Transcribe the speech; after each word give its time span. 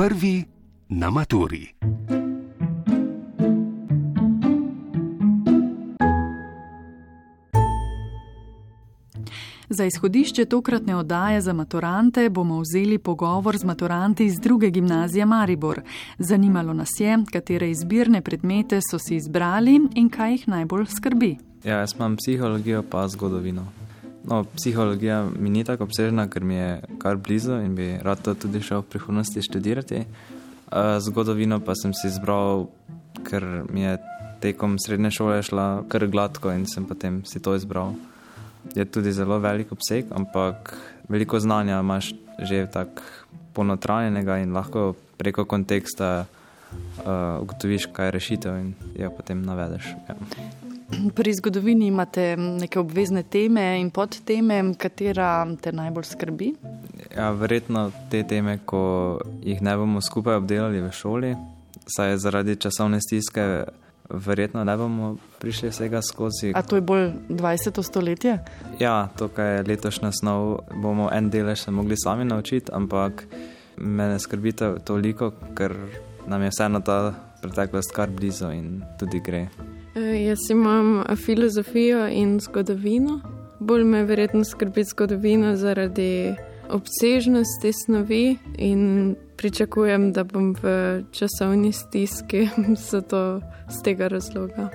Prvi 0.00 0.44
na 0.88 1.10
maturi. 1.10 1.74
Za 9.68 9.84
izhodišče 9.84 10.44
tokratne 10.44 10.96
oddaje 10.96 11.40
za 11.40 11.52
maturante 11.52 12.28
bomo 12.30 12.60
vzeli 12.60 12.98
pogovor 12.98 13.56
z 13.56 13.64
maturanti 13.64 14.24
iz 14.24 14.40
druge 14.40 14.70
gimnazije 14.70 15.26
Maribor. 15.26 15.80
Zanimalo 16.18 16.72
nas 16.72 16.90
je, 16.98 17.18
katere 17.32 17.70
izbirne 17.70 18.20
predmete 18.20 18.80
so 18.90 18.98
si 18.98 19.16
izbrali 19.16 19.80
in 19.94 20.08
kaj 20.08 20.30
jih 20.32 20.48
najbolj 20.48 20.86
skrbi. 20.86 21.36
Ja, 21.64 21.78
jaz 21.78 21.94
imam 21.96 22.16
psihologijo, 22.16 22.82
pa 22.90 23.08
zgodovino. 23.08 23.79
No, 24.24 24.44
psihologija 24.56 25.24
mi 25.38 25.50
ni 25.50 25.64
tako 25.64 25.86
obsežna, 25.88 26.26
ker 26.28 26.44
mi 26.44 26.54
je 26.54 26.80
kar 27.00 27.16
blizu 27.16 27.56
in 27.64 27.74
bi 27.74 27.94
rad 28.02 28.20
to 28.22 28.34
tudi 28.34 28.60
šel 28.60 28.82
v 28.82 28.90
prihodnosti 28.92 29.42
študirati. 29.42 30.04
Zgodovino 31.00 31.60
pa 31.60 31.74
sem 31.74 31.94
si 31.96 32.06
izbral, 32.12 32.68
ker 33.24 33.64
mi 33.72 33.82
je 33.82 33.96
tekom 34.40 34.76
srednje 34.78 35.10
šole 35.10 35.42
šla 35.42 35.66
kar 35.88 36.06
gladko 36.06 36.52
in 36.52 36.66
sem 36.66 36.84
potem 36.84 37.24
si 37.24 37.40
to 37.40 37.54
izbral. 37.56 37.94
Je 38.76 38.84
tudi 38.84 39.12
zelo 39.12 39.38
velik 39.40 39.72
obseg, 39.72 40.12
ampak 40.12 40.76
veliko 41.08 41.40
znanja 41.40 41.80
imaš 41.80 42.12
že 42.40 42.66
tako 42.72 43.02
ponotranjenega 43.52 44.38
in 44.40 44.52
lahko 44.56 44.94
preko 45.16 45.44
konteksta 45.44 46.24
uh, 46.24 47.42
ugotoviš, 47.42 47.90
kaj 47.92 48.06
je 48.06 48.16
rešitev 48.16 48.56
in 48.56 48.74
jo 48.96 49.12
potem 49.16 49.42
navedeš. 49.44 49.92
Ja. 50.08 50.69
Pri 51.14 51.34
zgodovini 51.34 51.86
imate 51.86 52.36
neke 52.36 52.80
obvezne 52.80 53.22
teme 53.22 53.80
in 53.80 53.90
podteme, 53.90 54.74
katera 54.78 55.46
te 55.62 55.72
najbolj 55.72 56.04
skrbi? 56.04 56.52
Ja, 57.16 57.30
verjetno 57.30 57.90
te 58.10 58.22
teme, 58.26 58.58
ko 58.64 59.20
jih 59.42 59.62
ne 59.62 59.76
bomo 59.76 60.02
skupaj 60.02 60.40
obdelali 60.40 60.82
v 60.82 60.90
šoli, 60.92 61.34
saj 61.86 62.16
zaradi 62.18 62.56
časovne 62.56 63.00
stiske, 63.00 63.46
verjetno 64.10 64.64
ne 64.64 64.76
bomo 64.76 65.14
prišli 65.38 65.70
vsega 65.70 66.02
skozi. 66.02 66.52
A 66.54 66.62
to 66.62 66.76
je 66.76 66.82
bolj 66.82 67.10
20. 67.28 67.82
stoletje? 67.82 68.38
Ja, 68.80 69.08
to, 69.18 69.28
kar 69.28 69.46
je 69.46 69.64
letošnja 69.70 70.12
snov, 70.12 70.66
bomo 70.74 71.10
en 71.12 71.30
delež 71.30 71.66
se 71.66 71.70
mogli 71.70 71.96
sami 71.96 72.24
naučiti, 72.24 72.72
ampak 72.72 73.24
me 73.76 74.08
ne 74.08 74.18
skrbi 74.18 74.52
to 74.52 74.76
toliko, 74.84 75.32
ker 75.54 75.76
nam 76.26 76.42
je 76.42 76.50
vseeno 76.50 76.80
ta 76.80 77.14
preteklost 77.42 77.94
kar 77.94 78.10
blizu 78.10 78.50
in 78.52 78.82
tudi 78.98 79.22
gre. 79.24 79.46
E, 79.94 80.00
jaz 80.00 80.50
imam 80.50 81.04
filozofijo 81.16 82.08
in 82.08 82.40
zgodovino. 82.40 83.20
Bolj 83.60 83.84
me 83.84 84.04
verjetno 84.04 84.44
skrbi 84.44 84.84
zgodovina 84.84 85.56
zaradi 85.56 86.34
obsežnosti 86.68 87.72
snovi 87.72 88.36
in 88.58 89.16
pričakujem, 89.36 90.12
da 90.12 90.24
bom 90.24 90.54
v 90.62 91.02
časovni 91.12 91.72
stiski 91.72 92.48
zato 92.90 93.40
z 93.68 93.82
tega 93.84 94.08
razloga. 94.08 94.68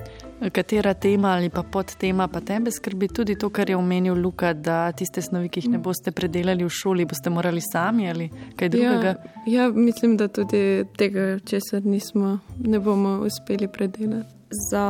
Katera 0.51 0.93
tema 0.93 1.27
ali 1.27 1.49
pa 1.49 1.63
podtema 1.63 2.27
pa 2.27 2.41
tebe 2.41 2.71
skrbi 2.71 3.07
tudi 3.07 3.37
to, 3.37 3.49
kar 3.49 3.69
je 3.69 3.77
omenil 3.77 4.21
Luka, 4.21 4.53
da 4.53 4.91
tiste 4.91 5.21
snovi, 5.21 5.49
ki 5.49 5.59
jih 5.59 5.69
ne 5.69 5.77
boste 5.77 6.11
predelali 6.11 6.65
v 6.65 6.69
šoli, 6.69 7.05
boste 7.05 7.29
morali 7.29 7.61
sami 7.61 8.09
ali 8.09 8.29
kaj 8.55 8.69
drugega? 8.69 9.15
Ja, 9.47 9.63
ja 9.63 9.69
mislim, 9.69 10.17
da 10.17 10.27
tudi 10.27 10.83
tega, 10.97 11.39
česar 11.45 11.85
nismo, 11.85 12.39
ne 12.59 12.79
bomo 12.79 13.19
uspeli 13.23 13.67
predelati 13.67 14.35
za 14.69 14.87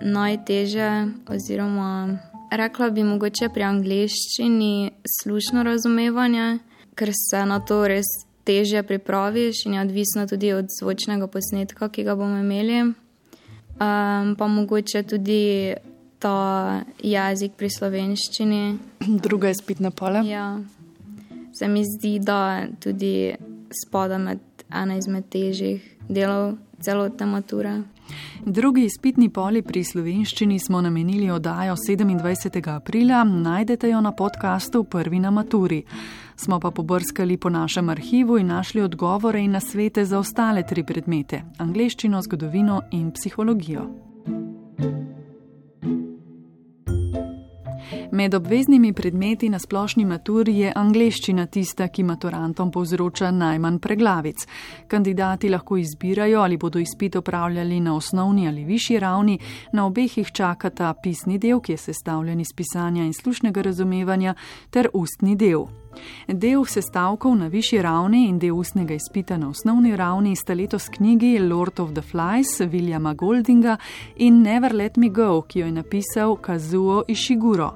najteže, 0.00 1.06
oziroma 1.28 2.18
rekla 2.50 2.90
bi 2.90 3.04
mogoče 3.04 3.48
pri 3.54 3.62
angliščini 3.62 4.90
slušno 5.20 5.62
razumevanje, 5.62 6.58
ker 6.94 7.12
se 7.14 7.44
na 7.46 7.60
to 7.60 7.82
res 7.88 8.08
teže 8.44 8.82
pripraviš 8.82 9.66
in 9.66 9.74
je 9.74 9.80
odvisno 9.80 10.26
tudi 10.26 10.52
od 10.52 10.66
zvočnega 10.80 11.26
posnetka, 11.26 11.88
ki 11.88 12.04
ga 12.04 12.14
bomo 12.16 12.40
imeli. 12.40 12.80
Um, 12.82 14.34
pa 14.38 14.46
mogoče 14.46 15.02
tudi 15.02 15.74
ta 16.18 16.82
jezik 17.02 17.52
pri 17.56 17.70
slovenščini. 17.70 18.62
Druga 19.24 19.52
je 19.52 19.58
spet 19.60 19.80
na 19.80 19.90
pole. 19.90 20.24
Ja. 20.26 20.58
Se 21.54 21.68
mi 21.68 21.84
zdi, 21.84 22.18
da 22.18 22.66
tudi 22.80 23.34
spada 23.84 24.18
med 24.18 24.40
ena 24.72 24.96
izmed 24.98 25.28
težjih 25.30 25.84
delov 26.08 26.56
celotne 26.80 27.26
mature. 27.26 27.82
Drugi 28.46 28.84
izpitni 28.84 29.28
poli 29.28 29.62
pri 29.62 29.84
slovenščini 29.84 30.58
smo 30.58 30.80
namenili 30.80 31.30
oddajo 31.30 31.74
27. 31.76 32.70
aprila, 32.74 33.24
najdete 33.24 33.90
jo 33.90 34.00
na 34.00 34.12
podkastu 34.12 34.84
Prvi 34.84 35.20
na 35.20 35.30
maturi. 35.30 35.82
Smo 36.36 36.60
pa 36.60 36.70
pobrskali 36.70 37.36
po 37.36 37.48
našem 37.48 37.88
arhivu 37.88 38.38
in 38.38 38.46
našli 38.46 38.82
odgovore 38.82 39.40
in 39.40 39.50
nasvete 39.50 40.04
za 40.04 40.18
ostale 40.18 40.62
tri 40.62 40.84
predmete: 40.84 41.42
angliščino, 41.58 42.22
zgodovino 42.22 42.82
in 42.90 43.10
psihologijo. 43.10 44.07
Med 48.12 48.34
obveznimi 48.34 48.92
predmeti 48.92 49.48
na 49.48 49.58
splošni 49.58 50.04
maturi 50.04 50.58
je 50.58 50.72
angleščina 50.76 51.46
tista, 51.46 51.88
ki 51.88 52.02
maturantom 52.02 52.70
povzroča 52.70 53.30
najmanj 53.30 53.78
preglavic. 53.78 54.46
Kandidati 54.88 55.48
lahko 55.48 55.76
izbirajo, 55.76 56.40
ali 56.40 56.56
bodo 56.56 56.78
izpit 56.78 57.16
opravljali 57.16 57.80
na 57.80 57.96
osnovni 57.96 58.48
ali 58.48 58.64
višji 58.64 58.98
ravni, 58.98 59.38
na 59.72 59.86
obeh 59.86 60.18
jih 60.18 60.32
čakata 60.32 60.94
pisni 61.02 61.38
del, 61.38 61.60
ki 61.60 61.72
je 61.72 61.76
sestavljen 61.76 62.40
iz 62.40 62.52
pisanja 62.56 63.04
in 63.04 63.12
slušnega 63.12 63.62
razumevanja, 63.62 64.34
ter 64.70 64.88
ustni 64.92 65.36
del. 65.36 65.66
Del 66.28 66.64
sestavkov 66.64 67.36
na 67.36 67.46
višji 67.46 67.82
ravni 67.82 68.28
in 68.28 68.38
del 68.38 68.52
ustnega 68.52 68.94
izpita 68.94 69.36
na 69.36 69.48
osnovni 69.48 69.96
ravni 69.96 70.36
sta 70.36 70.54
letos 70.54 70.88
knjigi 70.88 71.38
Lord 71.38 71.80
of 71.80 71.92
the 71.92 72.02
Flies 72.02 72.60
Williama 72.60 73.14
Goldinga 73.14 73.76
in 74.16 74.42
Never 74.42 74.74
Let 74.74 74.96
Me 74.96 75.08
Go, 75.08 75.42
ki 75.42 75.60
jo 75.60 75.66
je 75.66 75.72
napisal 75.72 76.36
Kazuo 76.36 77.02
Ishiguro. 77.08 77.72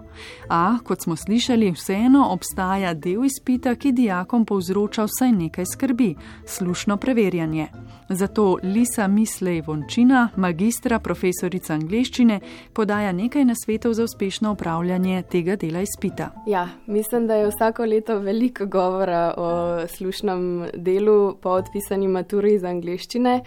A, 0.49 0.79
kot 0.85 1.03
smo 1.03 1.17
slišali, 1.17 1.71
vseeno 1.73 2.27
obstaja 2.33 2.95
del 2.95 3.25
izpita, 3.25 3.75
ki 3.75 3.93
dijakom 3.93 4.45
povzroča 4.45 5.07
vsaj 5.09 5.33
nekaj 5.33 5.67
skrbi: 5.73 6.15
slušno 6.47 6.97
preverjanje. 6.97 7.69
Zato 8.09 8.59
Lisa 8.63 9.07
Mislej 9.07 9.61
Vončina, 9.61 10.29
magistra 10.37 10.99
profesorica 10.99 11.75
angleščine, 11.75 12.41
podaja 12.73 13.13
nekaj 13.13 13.45
nasvetov 13.45 13.95
za 13.95 14.05
uspešno 14.05 14.53
upravljanje 14.53 15.23
tega 15.23 15.57
dela 15.57 15.81
izpita. 15.81 16.31
Ja, 16.47 16.69
mislim, 16.87 17.27
da 17.27 17.35
je 17.35 17.49
vsako 17.49 17.85
leto 17.85 18.02
veliko 18.09 18.67
govora 18.67 19.35
o 19.37 19.87
slušnem 19.89 20.71
delu 20.75 21.37
po 21.43 21.51
odpisani 21.51 22.09
maturi 22.09 22.55
iz 22.55 22.65
angleščine. 22.65 23.43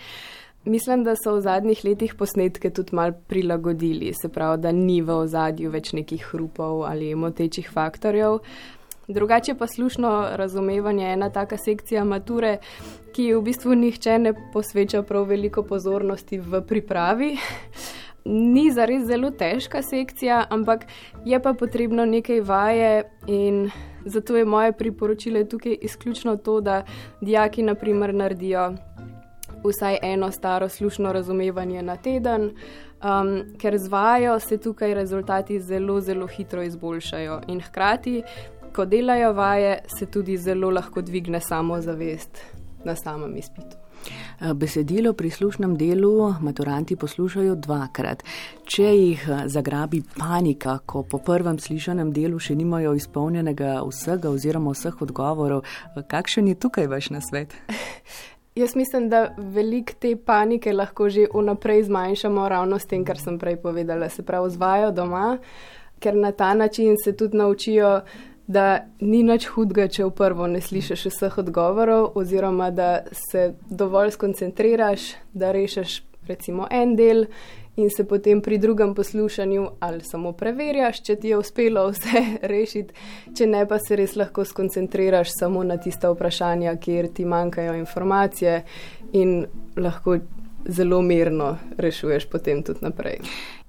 Mislim, 0.66 1.04
da 1.04 1.14
so 1.16 1.36
v 1.36 1.42
zadnjih 1.46 1.84
letih 1.86 2.16
posnetke 2.18 2.70
tudi 2.74 2.96
mal 2.96 3.12
prilagodili, 3.28 4.14
se 4.14 4.30
pravi, 4.30 4.62
da 4.62 4.72
ni 4.72 5.02
v 5.02 5.14
ozadju 5.14 5.70
več 5.70 5.92
nekih 5.94 6.24
hrupov 6.32 6.86
ali 6.88 7.16
motečih 7.16 7.70
faktorjev. 7.70 8.40
Drugače 9.08 9.54
pa 9.56 9.68
slušno 9.68 10.28
razumevanje 10.34 11.06
je 11.06 11.14
ena 11.14 11.30
taka 11.30 11.58
sekcija 11.58 12.04
mature, 12.04 12.58
ki 13.14 13.34
v 13.34 13.42
bistvu 13.46 13.76
nihče 13.76 14.18
ne 14.20 14.34
posveča 14.54 15.04
prav 15.06 15.28
veliko 15.30 15.64
pozornosti 15.64 16.40
v 16.42 16.62
pripravi. 16.66 17.36
Ni 18.26 18.72
zares 18.72 19.06
zelo 19.06 19.30
težka 19.32 19.82
sekcija, 19.86 20.46
ampak 20.50 20.88
je 21.26 21.40
pa 21.42 21.54
potrebno 21.54 22.06
nekaj 22.06 22.42
vaje 22.42 23.04
in 23.28 23.70
zato 24.06 24.38
je 24.38 24.46
moje 24.46 24.72
priporočilo 24.72 25.44
tukaj 25.44 25.78
izključno 25.82 26.38
to, 26.38 26.62
da 26.62 26.84
dijaki 27.22 27.64
naprimer 27.64 28.14
naredijo 28.14 28.74
vsaj 29.64 29.98
eno 30.02 30.32
staro 30.32 30.70
slušno 30.70 31.14
razumevanje 31.14 31.82
na 31.82 31.96
teden, 31.98 32.44
um, 32.44 33.44
ker 33.58 33.78
z 33.78 33.88
vajo 33.88 34.40
se 34.40 34.58
tukaj 34.58 34.94
rezultati 34.94 35.60
zelo, 35.60 36.02
zelo 36.02 36.28
hitro 36.28 36.64
izboljšajo. 36.64 37.42
In 37.48 37.62
hkrati, 37.62 38.24
ko 38.76 38.86
delajo 38.86 39.34
vaje, 39.34 39.80
se 39.98 40.06
tudi 40.06 40.38
zelo 40.38 40.70
lahko 40.70 41.02
dvigne 41.02 41.42
samozavest 41.42 42.42
na 42.86 42.96
samem 42.96 43.38
izpitu. 43.38 43.85
Eh, 44.06 44.54
besedilo 44.54 45.14
pri 45.14 45.30
slušnem 45.30 45.78
delu 45.78 46.34
maturanti 46.42 46.96
poslušajo 46.96 47.56
dvakrat. 47.56 48.24
Če 48.66 48.84
jih 48.84 49.28
eh, 49.30 49.48
zagrabi 49.48 50.02
panika, 50.18 50.78
ko 50.86 51.04
po 51.04 51.18
prvem 51.18 51.60
slišanem 51.60 52.12
delu 52.14 52.40
še 52.40 52.56
nimajo 52.56 52.94
izpolnjenega 53.00 53.80
vsega 53.88 54.30
oziroma 54.30 54.76
vseh 54.76 55.02
odgovorov, 55.02 55.64
eh, 55.64 56.04
kakšen 56.08 56.48
je 56.52 56.56
tukaj 56.56 56.88
vaš 56.88 57.10
nasvet? 57.16 57.56
Jaz 58.56 58.76
mislim, 58.76 59.10
da 59.10 59.34
velik 59.38 59.98
te 60.00 60.16
panike 60.16 60.74
lahko 60.74 61.10
že 61.10 61.26
vnaprej 61.34 61.84
zmanjšamo 61.90 62.50
ravno 62.50 62.80
s 62.80 62.88
tem, 62.88 63.04
kar 63.06 63.20
sem 63.20 63.40
prej 63.40 63.58
povedala. 63.62 64.10
Se 64.10 64.24
pravi, 64.24 64.52
zvajo 64.52 64.92
doma, 64.96 65.38
ker 66.00 66.16
na 66.16 66.32
ta 66.32 66.54
način 66.54 66.96
se 67.04 67.16
tudi 67.16 67.38
naučijo, 67.38 68.02
da 68.48 68.86
ni 69.00 69.24
nič 69.24 69.48
hudega, 69.56 69.88
če 69.88 70.06
v 70.06 70.14
prvo 70.16 70.48
ne 70.48 70.62
slišiš 70.62 71.08
vseh 71.10 71.38
odgovorov, 71.42 72.12
oziroma 72.16 72.70
da 72.72 73.06
se 73.12 73.54
dovolj 73.70 74.14
skoncentriraš, 74.16 75.14
da 75.34 75.52
rešiš 75.52 76.02
recimo 76.28 76.68
en 76.72 76.96
del 76.96 77.26
in 77.76 77.90
se 77.90 78.06
potem 78.08 78.42
pri 78.42 78.58
drugem 78.58 78.94
poslušanju 78.96 79.68
ali 79.80 80.02
samo 80.02 80.32
preverjaš, 80.32 81.02
če 81.04 81.16
ti 81.16 81.34
je 81.34 81.38
uspelo 81.38 81.90
vse 81.90 82.24
rešiti, 82.54 82.94
če 83.38 83.48
ne 83.48 83.66
pa 83.68 83.80
se 83.80 83.98
res 84.00 84.16
lahko 84.16 84.46
skoncentriraš 84.46 85.34
samo 85.40 85.64
na 85.64 85.78
tista 85.78 86.12
vprašanja, 86.14 86.78
kjer 86.80 87.12
ti 87.14 87.26
manjkajo 87.26 87.76
informacije 87.82 88.62
in 89.14 89.46
lahko 89.78 90.20
zelo 90.66 91.02
mirno 91.02 91.58
rešuješ 91.78 92.30
potem 92.30 92.64
tudi 92.64 92.80
naprej. 92.82 93.20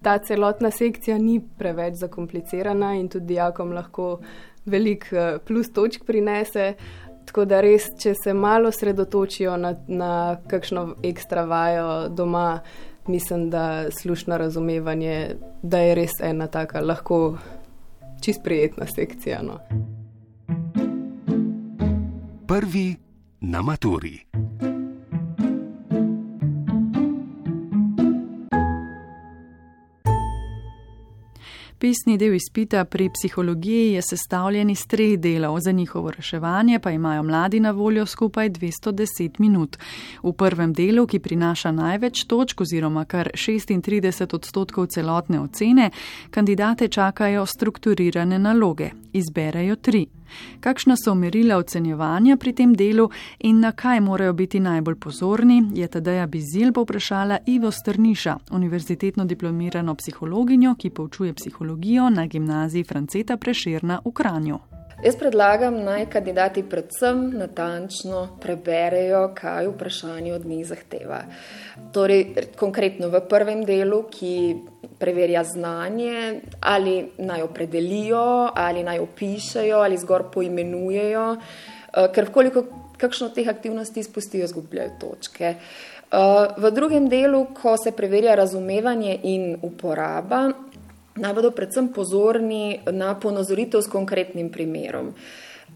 Ta 0.02 0.18
celotna 0.18 0.70
sekcija 0.70 1.18
ni 1.18 1.40
preveč 1.58 1.94
zakomplicirana 1.94 2.94
in 2.94 3.08
tudi 3.08 3.26
dijakom 3.26 3.72
lahko 3.72 4.20
velik 4.66 5.12
eh, 5.12 5.38
plus 5.46 5.72
točk 5.72 6.04
prinese. 6.06 6.74
Tako 7.26 7.44
da 7.44 7.60
res, 7.60 7.88
če 7.98 8.14
se 8.14 8.34
malo 8.34 8.70
sredotočijo 8.70 9.56
na, 9.56 9.74
na 9.88 10.36
kakšno 10.46 10.94
ekstra 11.02 11.42
vajo 11.44 12.08
doma, 12.08 12.60
mislim, 13.06 13.50
da 13.50 13.90
slušno 13.90 14.38
razumevanje, 14.38 15.36
da 15.62 15.78
je 15.78 15.94
res 15.94 16.20
ena 16.22 16.46
taka 16.46 16.80
lahko 16.80 17.38
čist 18.22 18.44
prijetna 18.44 18.86
sekcija. 18.86 19.42
No. 19.42 19.58
Prvi 22.46 22.94
na 23.40 23.62
maturi. 23.62 24.20
Pisni 31.78 32.16
del 32.16 32.34
izpita 32.34 32.84
pri 32.84 33.10
psihologiji 33.10 33.92
je 33.92 34.02
sestavljen 34.02 34.70
iz 34.70 34.86
treh 34.88 35.18
delov, 35.20 35.58
za 35.60 35.72
njihovo 35.72 36.10
reševanje 36.10 36.78
pa 36.78 36.90
imajo 36.90 37.22
mladi 37.22 37.60
na 37.60 37.70
voljo 37.70 38.06
skupaj 38.06 38.50
210 38.50 39.30
minut. 39.38 39.76
V 40.22 40.32
prvem 40.32 40.72
delu, 40.72 41.06
ki 41.06 41.18
prinaša 41.18 41.72
največ 41.72 42.24
točk 42.24 42.60
oziroma 42.60 43.04
kar 43.04 43.30
36 43.34 44.34
odstotkov 44.34 44.86
celotne 44.86 45.40
ocene, 45.40 45.90
kandidate 46.30 46.88
čakajo 46.88 47.46
strukturirane 47.46 48.38
naloge. 48.38 48.90
Izberejo 49.12 49.76
tri. 49.76 50.06
Kakšna 50.60 50.96
so 50.96 51.14
merila 51.14 51.56
ocenjevanja 51.56 52.36
pri 52.36 52.52
tem 52.52 52.74
delu 52.74 53.10
in 53.38 53.60
na 53.60 53.72
kaj 53.72 54.00
morajo 54.00 54.32
biti 54.32 54.60
najbolj 54.60 54.98
pozorni, 55.00 55.62
je 55.74 55.88
Tadeja 55.88 56.26
Bizil 56.26 56.72
povprašala 56.72 57.38
Ivo 57.46 57.70
Strniša, 57.70 58.36
univerzitetno 58.50 59.24
diplomirano 59.24 59.94
psihologinjo, 59.94 60.74
ki 60.78 60.90
poučuje 60.90 61.34
psihologijo 61.34 62.10
na 62.10 62.26
gimnaziji 62.26 62.84
Franceta 62.84 63.36
Preširna 63.36 64.00
v 64.04 64.12
Kranju. 64.12 64.58
Jaz 65.04 65.16
predlagam 65.20 65.74
naj 65.84 66.06
kandidati 66.08 66.62
predvsem 66.62 67.18
natančno 67.36 68.38
preberejo, 68.40 69.34
kaj 69.36 69.68
vprašanje 69.68 70.32
od 70.32 70.46
njih 70.46 70.66
zahteva. 70.66 71.18
Torej, 71.92 72.24
konkretno 72.56 73.10
v 73.12 73.20
prvem 73.28 73.60
delu, 73.68 74.06
ki 74.08 74.56
preverja 74.98 75.44
znanje, 75.44 76.40
ali 76.60 77.08
naj 77.18 77.42
opredelijo, 77.42 78.50
ali 78.54 78.82
naj 78.82 78.98
opišajo, 78.98 79.78
ali 79.78 79.98
zgor 79.98 80.30
poimenujejo, 80.32 81.36
eh, 81.36 82.08
ker 82.14 82.28
vkoliko 82.28 82.64
kakšno 82.96 83.26
od 83.26 83.34
teh 83.34 83.48
aktivnosti 83.48 84.00
izpustijo, 84.00 84.44
izgubljajo 84.44 84.90
točke. 85.00 85.44
Eh, 85.44 86.46
v 86.56 86.70
drugem 86.70 87.08
delu, 87.08 87.46
ko 87.62 87.76
se 87.76 87.92
preverja 87.92 88.34
razumevanje 88.34 89.18
in 89.22 89.56
uporaba, 89.62 90.50
naj 91.16 91.34
bodo 91.34 91.50
predvsem 91.50 91.88
pozorni 91.92 92.80
na 92.90 93.14
ponazoritev 93.20 93.82
s 93.82 93.90
konkretnim 93.90 94.50
primerom. 94.52 95.14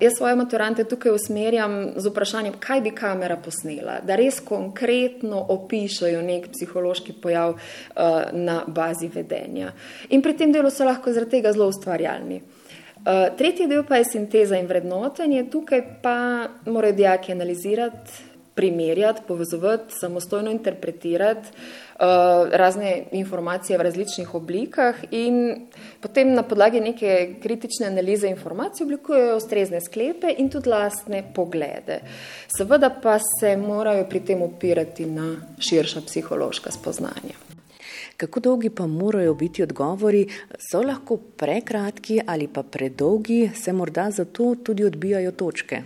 Jaz 0.00 0.12
svoje 0.17 0.35
maturante 0.35 0.85
tukaj 0.85 1.12
usmerjam 1.12 1.93
z 1.97 2.08
vprašanjem, 2.08 2.55
kaj 2.61 2.81
bi 2.81 2.91
kamera 2.97 3.37
posnela, 3.37 3.99
da 4.00 4.17
res 4.17 4.38
konkretno 4.41 5.43
opišajo 5.52 6.23
nek 6.25 6.49
psihološki 6.55 7.12
pojav 7.20 7.52
uh, 7.52 7.61
na 8.32 8.62
bazi 8.67 9.11
vedenja. 9.12 9.75
In 10.08 10.23
pri 10.23 10.37
tem 10.38 10.52
delu 10.52 10.70
so 10.73 10.88
lahko 10.88 11.12
zaradi 11.12 11.37
tega 11.37 11.52
zelo 11.52 11.69
ustvarjalni. 11.69 12.41
Uh, 12.41 13.29
tretji 13.37 13.69
del 13.69 13.85
pa 13.88 14.00
je 14.00 14.08
sinteza 14.08 14.56
in 14.56 14.67
vrednotenje, 14.69 15.44
tukaj 15.52 15.85
pa 16.02 16.17
morajo 16.67 16.97
dijaki 16.97 17.32
analizirati, 17.32 18.30
primerjati, 18.61 19.23
povezovati, 19.29 19.95
samostojno 20.01 20.51
interpretirati 20.51 21.49
uh, 21.49 22.05
razne 22.53 23.05
informacije 23.12 23.79
v 23.79 23.83
različnih 23.83 24.35
oblikah 24.35 24.95
in 25.11 25.67
potem 26.01 26.35
na 26.35 26.43
podlagi 26.43 26.81
neke 26.81 27.37
kritične 27.43 27.87
analize 27.87 28.29
informacij 28.29 28.85
oblikujejo 28.85 29.37
ustrezne 29.37 29.81
sklepe 29.81 30.35
in 30.39 30.51
tudi 30.53 30.69
lastne 30.69 31.23
poglede. 31.35 32.03
Seveda 32.57 32.91
pa 33.03 33.17
se 33.41 33.55
morajo 33.57 34.05
pri 34.11 34.21
tem 34.21 34.43
opirati 34.43 35.07
na 35.07 35.31
širša 35.59 36.03
psihološka 36.07 36.71
spoznanja. 36.71 37.39
Kako 38.17 38.41
dolgi 38.41 38.71
pa 38.71 38.87
morajo 38.87 39.35
biti 39.35 39.62
odgovori? 39.62 40.27
So 40.71 40.83
lahko 40.83 41.17
prekratki 41.17 42.21
ali 42.27 42.49
pa 42.49 42.62
predolgi, 42.62 43.51
se 43.55 43.73
morda 43.73 44.11
zato 44.11 44.55
tudi 44.65 44.85
odbijajo 44.85 45.33
točke? 45.33 45.83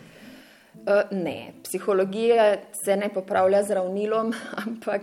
Eh, 0.87 1.03
ne, 1.11 1.53
psihologija 1.63 2.57
se 2.85 2.97
ne 2.97 3.09
popravlja 3.09 3.63
z 3.63 3.71
ravnilom, 3.71 4.33
ampak 4.67 5.01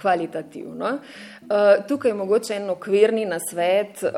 kvalitativno. 0.00 0.86
Eh, 0.86 1.82
tukaj 1.88 2.10
je 2.10 2.14
mogoče 2.14 2.54
en 2.54 2.70
okvirni 2.70 3.24
nasvet, 3.24 4.02
eh, 4.02 4.10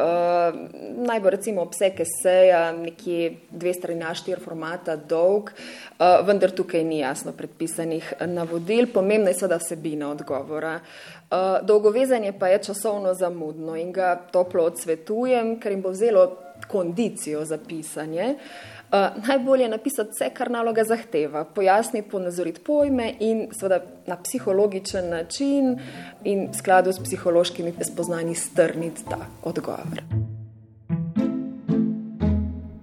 naj 1.07 1.21
bo 1.21 1.31
recimo 1.31 1.63
obseg 1.63 2.01
eseja 2.01 2.73
nekje 2.73 3.33
dve 3.51 3.73
strani 3.75 4.05
A4 4.05 4.41
formata 4.45 4.97
dolg, 4.97 5.51
vendar 5.99 6.51
tukaj 6.51 6.85
ni 6.85 6.99
jasno 6.99 7.33
predpisanih 7.33 8.13
navodil, 8.27 8.87
pomembna 8.93 9.31
je 9.31 9.39
seveda 9.41 9.57
vsebina 9.59 10.11
odgovora. 10.11 10.79
Dolgovezanje 11.63 12.33
pa 12.39 12.49
je 12.49 12.63
časovno 12.69 13.15
zamudno 13.15 13.77
in 13.77 13.93
ga 13.93 14.15
toplo 14.33 14.65
odsvetujem, 14.65 15.57
ker 15.61 15.73
jim 15.73 15.83
bo 15.83 15.91
vzelo 15.91 16.48
kondicijo 16.67 17.45
za 17.45 17.59
pisanje. 17.69 18.35
Uh, 18.93 19.27
najbolje 19.27 19.63
je 19.63 19.69
napisati 19.69 20.11
vse, 20.11 20.31
kar 20.35 20.51
naloga 20.51 20.85
zahteva, 20.85 21.45
pojasniti, 21.45 22.09
ponazoriti 22.09 22.61
pojme 22.61 23.13
in 23.21 23.49
seveda 23.53 23.85
na 24.07 24.17
psihologičen 24.23 25.11
način 25.11 25.79
in 26.25 26.49
v 26.49 26.57
skladu 26.57 26.93
s 26.93 26.99
psihološkimi 26.99 27.73
spoznanji 27.93 28.35
strniti 28.35 29.05
ta 29.11 29.19
odgovor. 29.43 30.03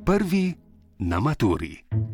Prvi 0.06 0.54
na 1.00 1.19
maturi. 1.19 2.04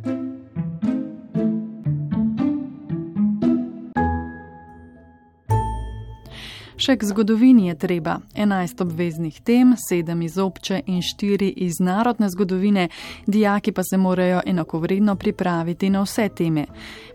Še 6.77 6.95
k 6.97 7.06
zgodovini 7.06 7.68
je 7.68 7.75
treba. 7.75 8.19
11 8.35 8.81
obveznih 8.81 9.41
tem, 9.41 9.75
7 9.75 10.23
iz 10.23 10.38
obče 10.38 10.81
in 10.85 11.01
4 11.01 11.53
iz 11.56 11.79
narodne 11.79 12.29
zgodovine, 12.29 12.88
dijaki 13.27 13.71
pa 13.71 13.83
se 13.83 13.97
morajo 13.97 14.41
enakovredno 14.45 15.15
pripraviti 15.15 15.89
na 15.89 16.01
vse 16.01 16.29
teme. 16.29 16.65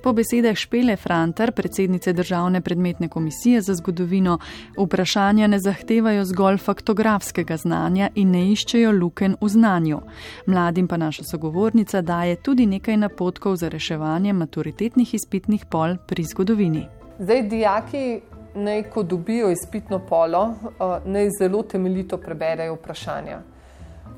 Po 0.03 0.13
besedah 0.13 0.57
Špele 0.57 0.97
Frantar, 0.97 1.53
predsednice 1.53 2.13
Državne 2.13 2.61
predmetne 2.61 3.09
komisije 3.09 3.61
za 3.61 3.75
zgodovino, 3.75 4.39
vprašanja 4.79 5.47
ne 5.47 5.59
zahtevajo 5.59 6.25
zgolj 6.25 6.59
faktografskega 6.59 7.57
znanja 7.57 8.11
in 8.15 8.31
ne 8.31 8.47
iščejo 8.53 8.93
luken 8.93 9.37
v 9.41 9.49
znanju. 9.49 10.01
Mladim 10.47 10.89
pa 10.89 10.97
naša 10.97 11.25
sogovornica 11.25 12.01
daje 12.03 12.37
tudi 12.37 12.67
nekaj 12.67 12.97
napotkov 12.97 13.57
za 13.57 13.69
reševanje 13.69 14.33
maturitetnih 14.33 15.15
izpitnih 15.15 15.67
pol 15.67 15.97
pri 16.07 16.25
zgodovini. 16.25 16.87
Zdaj, 17.19 17.43
dijaki 17.43 18.21
naj, 18.57 18.83
ko 18.83 19.03
dobijo 19.03 19.51
izpitno 19.51 19.99
polo, 20.09 20.55
eh, 20.65 20.99
naj 21.05 21.31
zelo 21.39 21.63
temeljito 21.63 22.17
preberejo 22.19 22.75
vprašanja. 22.75 23.41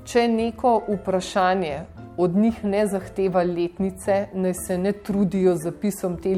Če 0.04 0.28
neko 0.28 0.82
vprašanje 0.88 1.80
od 2.16 2.36
njih 2.36 2.64
ne 2.64 2.86
zahteva 2.86 3.42
letnice, 3.42 4.26
naj 4.32 4.54
se 4.54 4.78
ne 4.78 4.92
trudijo 4.92 5.54
z 5.56 5.62
zapisom 5.62 6.16
te 6.22 6.34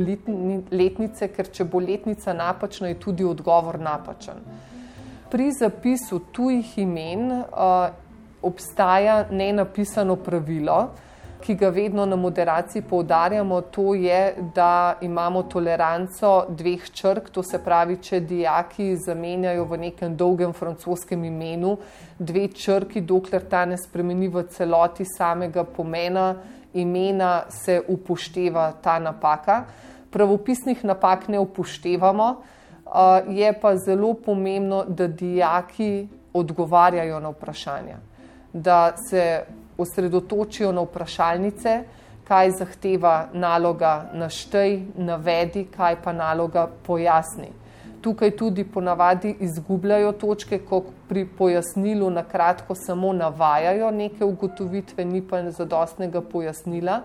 letnice, 0.70 1.28
ker 1.28 1.48
če 1.48 1.64
bo 1.64 1.80
letnica 1.80 2.34
napačna, 2.36 2.88
je 2.88 2.98
tudi 3.00 3.24
odgovor 3.24 3.78
napačen. 3.80 4.42
Pri 5.30 5.52
zapisu 5.52 6.18
tujih 6.32 6.78
imen 6.78 7.30
uh, 7.32 7.46
obstaja 8.42 9.24
nenapisano 9.30 10.16
pravilo, 10.16 10.90
ki 11.40 11.54
ga 11.54 11.68
vedno 11.68 12.04
na 12.06 12.16
moderaciji 12.16 12.82
poudarjamo, 12.82 13.60
to 13.60 13.94
je, 13.94 14.34
da 14.54 14.98
imamo 15.00 15.42
toleranco 15.42 16.46
dveh 16.48 16.90
črk, 16.90 17.30
to 17.30 17.42
se 17.42 17.58
pravi, 17.64 17.96
če 18.02 18.20
dijaki 18.20 18.96
zamenjajo 18.96 19.64
v 19.64 19.78
nekem 19.86 20.16
dolgem 20.16 20.52
francoskem 20.52 21.24
imenu 21.24 21.76
dve 22.18 22.48
črki, 22.48 23.00
dokler 23.00 23.44
ta 23.48 23.64
ne 23.64 23.78
spremeni 23.78 24.28
v 24.28 24.44
celoti 24.52 25.04
samega 25.04 25.64
pomena 25.64 26.34
imena, 26.74 27.44
se 27.48 27.80
upošteva 27.88 28.72
ta 28.82 28.98
napaka. 28.98 29.64
Pravopisnih 30.10 30.84
napak 30.84 31.28
ne 31.28 31.38
upoštevamo, 31.38 32.28
je 33.28 33.52
pa 33.60 33.76
zelo 33.76 34.14
pomembno, 34.14 34.84
da 34.88 35.06
dijaki 35.06 36.08
odgovarjajo 36.32 37.20
na 37.20 37.30
vprašanja, 37.30 37.96
da 38.52 38.92
se 38.96 39.44
osredotočijo 39.80 40.72
na 40.72 40.84
vprašalnice, 40.84 41.80
kaj 42.30 42.50
zahteva 42.60 43.14
naloga 43.32 44.10
naštej, 44.14 44.76
navedi, 44.96 45.64
kaj 45.76 45.96
pa 46.04 46.12
naloga 46.12 46.68
pojasni. 46.86 47.48
Tukaj 48.00 48.30
tudi 48.36 48.64
ponavadi 48.64 49.34
izgubljajo 49.40 50.12
točke, 50.12 50.58
ko 50.58 50.84
pri 51.08 51.26
pojasnilu 51.38 52.10
na 52.10 52.22
kratko 52.24 52.74
samo 52.74 53.12
navajajo 53.12 53.90
neke 53.90 54.24
ugotovitve, 54.24 55.04
ni 55.04 55.20
pa 55.26 55.42
zadostnega 55.50 56.22
pojasnila. 56.22 57.00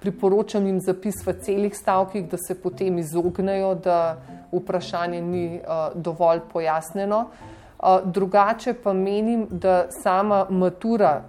Priporočam 0.00 0.66
jim 0.66 0.80
zapis 0.80 1.22
v 1.26 1.32
celih 1.40 1.76
stavkih, 1.76 2.26
da 2.28 2.36
se 2.36 2.58
potem 2.62 2.98
izognejo, 2.98 3.74
da 3.74 4.16
vprašanje 4.52 5.22
ni 5.22 5.46
uh, 5.56 5.94
dovolj 5.94 6.42
pojasneno. 6.52 7.20
Uh, 7.78 8.04
drugače 8.04 8.74
pa 8.82 8.92
menim, 8.92 9.46
da 9.50 9.86
sama 10.02 10.46
matura, 10.50 11.22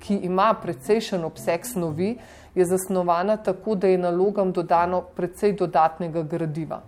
ki 0.00 0.20
ima 0.22 0.54
precejšen 0.62 1.24
obseg 1.24 1.66
snovi, 1.66 2.16
je 2.54 2.64
zasnovana 2.64 3.36
tako, 3.36 3.74
da 3.74 3.86
je 3.86 3.98
nalogam 3.98 4.52
dodano 4.52 5.02
precej 5.16 5.52
dodatnega 5.52 6.22
gradiva. 6.22 6.80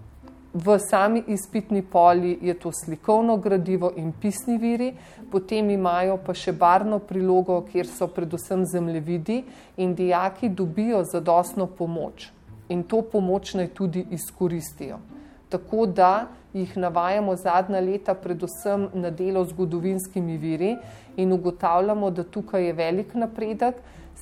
V 0.53 0.79
sami 0.83 1.23
izpitni 1.27 1.83
poli 1.83 2.39
je 2.43 2.55
to 2.59 2.73
slikovno 2.73 3.37
gradivo 3.37 3.93
in 3.97 4.13
pisni 4.13 4.59
viri, 4.59 4.93
potem 5.31 5.71
imajo 5.71 6.17
pa 6.27 6.35
še 6.35 6.53
barno 6.53 6.99
prilogo, 6.99 7.61
kjer 7.71 7.87
so 7.87 8.09
predvsem 8.11 8.65
zemljevidi 8.67 9.45
in 9.77 9.95
dijaki 9.95 10.49
dobijo 10.49 11.05
zadostno 11.05 11.67
pomoč 11.67 12.33
in 12.71 12.83
to 12.83 13.03
pomoč 13.03 13.55
naj 13.55 13.69
tudi 13.75 14.05
izkoristijo. 14.11 14.99
Tako 15.49 15.87
da 15.87 16.27
jih 16.53 16.77
navajamo 16.77 17.37
zadnja 17.37 17.81
leta 17.81 18.15
predvsem 18.15 18.89
na 18.95 19.11
delo 19.11 19.45
z 19.45 19.51
zgodovinskimi 19.55 20.37
viri 20.37 20.77
in 21.17 21.33
ugotavljamo, 21.33 22.11
da 22.11 22.25
tukaj 22.25 22.65
je 22.67 22.73
velik 22.73 23.15
napredek, 23.15 23.75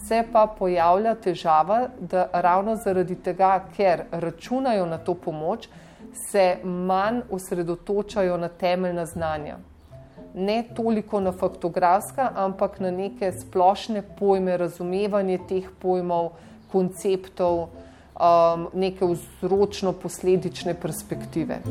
se 0.07 0.23
pa 0.33 0.47
pojavlja 0.59 1.15
težava, 1.15 1.89
da 2.01 2.29
ravno 2.33 2.77
zaradi 2.77 3.15
tega, 3.15 3.65
ker 3.77 4.05
računajo 4.13 4.87
na 4.87 4.99
to 4.99 5.15
pomoč, 5.15 5.69
se 6.31 6.57
manj 6.65 7.21
osredotočajo 7.31 8.37
na 8.37 8.49
temeljna 8.49 9.07
znanja. 9.07 9.57
Ne 10.35 10.63
toliko 10.75 11.21
na 11.21 11.33
faktografska, 11.33 12.31
ampak 12.37 12.81
na 12.81 12.91
neke 12.91 13.33
splošne 13.33 14.03
pojme, 14.19 14.57
razumevanje 14.57 15.39
teh 15.49 15.71
pojmov, 15.83 16.31
konceptov, 16.73 17.69
um, 18.19 18.69
neke 18.75 19.07
vzročno-posledične 19.07 20.75
perspektive. 20.75 21.63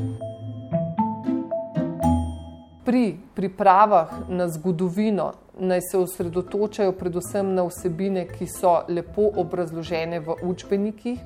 Pri 2.88 3.17
pripravah 3.36 4.12
na 4.29 4.48
zgodovino 4.48 5.34
naj 5.60 5.82
se 5.91 5.98
osredotočajo 5.98 6.94
predvsem 6.96 7.50
na 7.56 7.65
vsebine, 7.67 8.24
ki 8.29 8.48
so 8.48 8.77
lepo 8.88 9.25
obrazložene 9.44 10.22
v 10.24 10.38
učbenikih. 10.48 11.20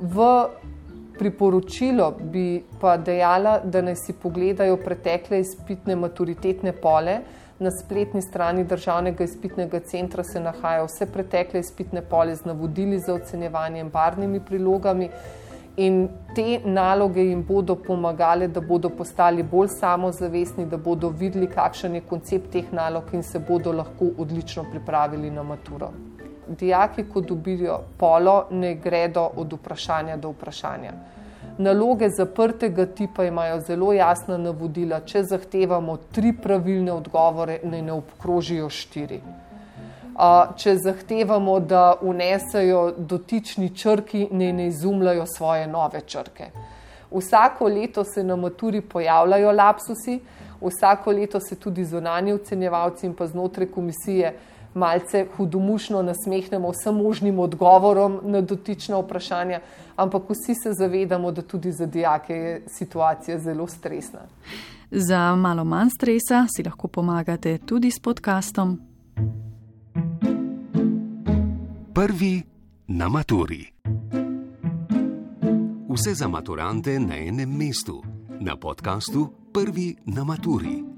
V 0.00 0.28
priporočilo 1.18 2.08
bi 2.32 2.62
pa 2.80 2.96
dejala, 2.96 3.58
da 3.60 3.82
naj 3.84 4.00
si 4.00 4.16
pogledajo 4.16 4.80
pretekle 4.80 5.42
izpitne 5.44 5.96
maturitetne 5.96 6.72
pole. 6.72 7.18
Na 7.60 7.70
spletni 7.70 8.22
strani 8.22 8.64
Državnega 8.64 9.28
izpitnega 9.28 9.84
centra 9.84 10.24
se 10.24 10.40
nahajajo 10.40 10.88
vse 10.88 11.12
pretekle 11.12 11.60
izpitne 11.60 12.00
pole 12.00 12.34
z 12.34 12.48
navodili 12.48 12.98
za 12.98 13.14
ocenjevanje 13.14 13.84
in 13.84 13.92
barvnimi 13.92 14.40
prilogami. 14.40 15.10
In 15.76 16.08
te 16.34 16.60
naloge 16.64 17.24
jim 17.24 17.42
bodo 17.42 17.74
pomagale, 17.74 18.48
da 18.48 18.60
bodo 18.60 18.90
postali 18.90 19.42
bolj 19.42 19.68
samozavestni, 19.68 20.66
da 20.66 20.76
bodo 20.76 21.08
videli, 21.08 21.50
kakšen 21.50 21.94
je 21.94 22.06
koncept 22.08 22.50
teh 22.52 22.72
nalog 22.72 23.10
in 23.12 23.22
se 23.22 23.38
bodo 23.38 23.72
lahko 23.72 24.12
odlično 24.18 24.64
pripravili 24.70 25.30
na 25.30 25.42
maturo 25.42 25.90
dijaki, 26.48 27.04
ko 27.12 27.20
dobijo 27.20 27.80
polo, 27.98 28.46
ne 28.50 28.74
gredo 28.74 29.30
od 29.36 29.52
vprašanja 29.52 30.16
do 30.16 30.30
vprašanja. 30.30 30.92
Naloge 31.58 32.08
zaprtega 32.08 32.86
tipa 32.86 33.24
imajo 33.24 33.60
zelo 33.60 33.92
jasna 33.92 34.38
navodila. 34.38 35.00
Če 35.00 35.22
zahtevamo 35.22 35.96
tri 36.12 36.32
pravilne 36.42 36.92
odgovore, 36.92 37.60
naj 37.62 37.82
ne 37.82 37.92
obkrožijo 37.92 38.68
štiri. 38.68 39.20
Če 40.56 40.76
zahtevamo, 40.78 41.58
da 41.60 41.94
unesejo 42.02 42.92
dotični 42.98 43.72
črki, 43.76 44.28
naj 44.30 44.52
ne 44.52 44.66
izumljajo 44.70 45.26
svoje 45.26 45.66
nove 45.66 46.00
črke. 46.06 46.50
Vsako 47.10 47.68
leto 47.68 48.04
se 48.04 48.22
na 48.24 48.36
maturi 48.36 48.80
pojavljajo 48.80 49.52
lapsusi, 49.52 50.20
vsako 50.60 51.10
leto 51.10 51.40
se 51.40 51.56
tudi 51.56 51.84
zunanji 51.84 52.32
ocenjevalci 52.32 53.06
in 53.06 53.14
pa 53.14 53.26
znotraj 53.26 53.66
komisije 53.66 54.34
malce 54.74 55.26
hudomušno 55.36 56.02
nasmehnemo 56.02 56.70
vsem 56.70 56.94
možnim 56.94 57.38
odgovorom 57.38 58.20
na 58.22 58.40
dotična 58.40 58.98
vprašanja, 58.98 59.60
ampak 59.96 60.22
vsi 60.30 60.54
se 60.62 60.72
zavedamo, 60.72 61.32
da 61.32 61.42
tudi 61.42 61.72
za 61.72 61.86
dijake 61.86 62.34
je 62.34 62.62
situacija 62.66 63.38
zelo 63.38 63.66
stresna. 63.66 64.20
Za 64.90 65.36
malo 65.36 65.64
manj 65.64 65.90
stresa 65.90 66.46
si 66.56 66.62
lahko 66.62 66.88
pomagate 66.88 67.58
tudi 67.58 67.90
s 67.90 68.00
podkastom. 68.02 68.93
Prvi 71.94 72.42
na 72.88 73.08
maturi. 73.08 73.72
Vse 75.88 76.14
za 76.14 76.28
maturante 76.28 76.98
na 76.98 77.16
enem 77.16 77.56
mestu, 77.56 78.02
na 78.40 78.56
podkastu 78.56 79.30
Prvi 79.52 79.96
na 80.06 80.24
maturi. 80.24 80.93